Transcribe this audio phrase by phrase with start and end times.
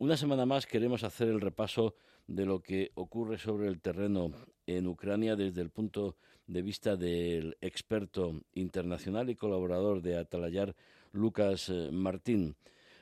[0.00, 1.94] Una semana más queremos hacer el repaso
[2.26, 4.32] de lo que ocurre sobre el terreno
[4.66, 10.74] en Ucrania desde el punto de vista del experto internacional y colaborador de Atalayar,
[11.12, 12.56] Lucas eh, Martín.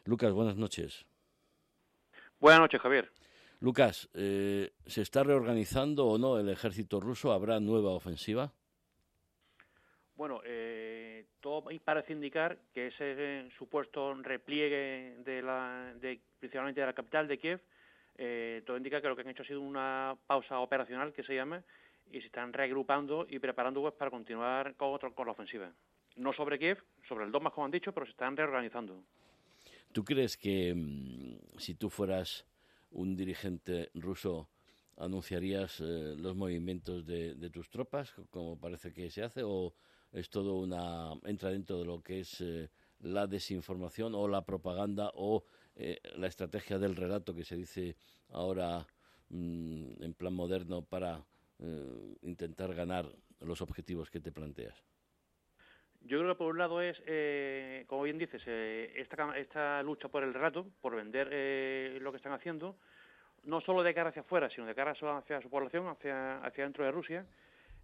[0.07, 1.07] Lucas, buenas noches.
[2.41, 3.13] Buenas noches, Javier.
[3.61, 7.31] Lucas, eh, ¿se está reorganizando o no el ejército ruso?
[7.31, 8.53] ¿Habrá nueva ofensiva?
[10.17, 15.88] Bueno, eh, todo parece indicar que ese supuesto repliegue de la,
[16.49, 17.61] principalmente de la capital de Kiev,
[18.17, 21.35] eh, todo indica que lo que han hecho ha sido una pausa operacional que se
[21.35, 21.63] llama
[22.11, 25.71] y se están reagrupando y preparando pues, para continuar con, otro, con la ofensiva.
[26.17, 29.05] No sobre Kiev, sobre el Donbass, como han dicho, pero se están reorganizando.
[29.93, 32.47] ¿Tú crees que mm, si tú fueras
[32.91, 34.49] un dirigente ruso
[34.97, 39.75] anunciarías eh, los movimientos de, de, tus tropas, como parece que se hace, o
[40.13, 42.71] es todo una entra dentro de lo que es eh,
[43.01, 45.45] la desinformación o la propaganda o
[45.79, 47.97] eh, la estrategia del relato que se dice
[48.31, 48.87] ahora
[49.31, 51.25] mm, en plan moderno para
[51.61, 53.07] eh, intentar ganar
[53.41, 54.75] los objetivos que te planteas.
[56.01, 60.09] Yo creo que por un lado es, eh, como bien dices, eh, esta, esta lucha
[60.09, 62.77] por el relato, por vender eh, lo que están haciendo,
[63.45, 66.85] no solo de cara hacia afuera, sino de cara hacia su población, hacia, hacia dentro
[66.85, 67.27] de Rusia,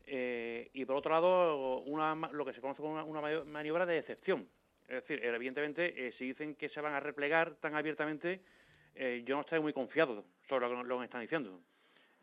[0.06, 3.94] eh, y por otro lado, una, lo que se conoce como una, una maniobra de
[3.94, 4.48] decepción.
[4.88, 8.40] Es decir, evidentemente, eh, si dicen que se van a replegar tan abiertamente,
[8.94, 11.60] eh, yo no estoy muy confiado sobre lo lo que están diciendo.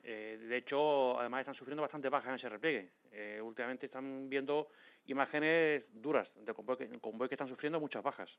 [0.03, 2.89] Eh, de hecho, además están sufriendo bastante bajas en ese repliegue.
[3.11, 4.69] Eh, últimamente están viendo
[5.07, 8.29] imágenes duras de convoy que, convoy que están sufriendo muchas bajas.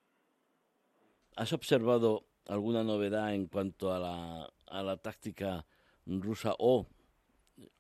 [1.37, 5.65] ¿Has observado alguna novedad en cuanto a la, a la táctica
[6.07, 6.87] rusa o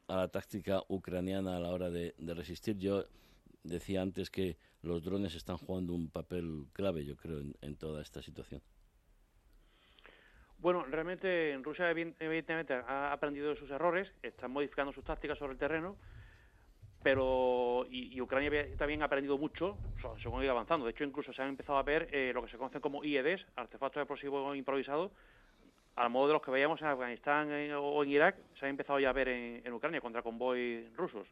[0.07, 2.79] a la táctica ucraniana a la hora de, de, resistir.
[2.79, 3.05] Yo
[3.63, 8.23] decía antes que los drones están jugando un papel clave, yo creo, en, toda esta
[8.23, 8.61] situación.
[10.59, 15.59] Bueno, realmente Rusia evidentemente ha aprendido de sus errores, están modificando sus tácticas sobre el
[15.59, 15.97] terreno,
[17.03, 19.77] pero y, Ucrania también ha aprendido mucho
[20.23, 20.85] según ha ido avanzando.
[20.85, 23.45] De hecho, incluso se han empezado a ver eh, lo que se conocen como IEDs,
[23.57, 25.11] artefactos explosivos improvisados,
[25.97, 29.11] al modo de los que veíamos en Afganistán o en Irak, se ha empezado ya
[29.11, 31.27] a ver en, Ucrania contra convoy rusos.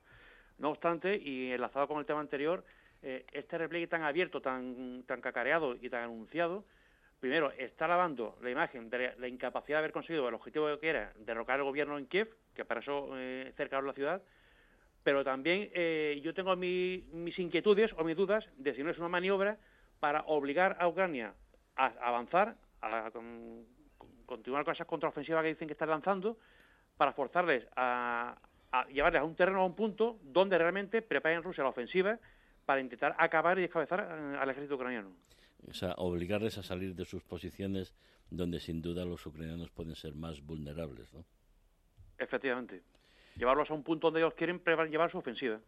[0.60, 2.62] No obstante, y enlazado con el tema anterior,
[3.02, 6.64] eh, este repliegue tan abierto, tan, tan cacareado y tan anunciado,
[7.18, 11.12] primero, está lavando la imagen de la incapacidad de haber conseguido el objetivo que era
[11.16, 14.22] derrocar el gobierno en Kiev, que para eso eh, cercaron la ciudad,
[15.02, 18.98] pero también eh, yo tengo mi, mis inquietudes o mis dudas de si no es
[18.98, 19.56] una maniobra
[19.98, 21.32] para obligar a Ucrania
[21.74, 23.64] a, avanzar, a, con,
[24.26, 26.36] continuar con esas contraofensivas que dicen que están lanzando,
[26.98, 28.36] para forzarles a,
[28.72, 32.18] a llevarles a un terreno, a un punto, donde realmente preparen Rusia la ofensiva
[32.66, 35.10] para intentar acabar y descabezar al ejército ucraniano.
[35.68, 37.94] O sea, obligarles a salir de sus posiciones
[38.30, 41.24] donde sin duda los ucranianos pueden ser más vulnerables, ¿no?
[42.18, 42.82] Efectivamente.
[43.36, 44.60] Llevarlos a un punto donde ellos quieren
[44.90, 45.60] llevar su ofensiva.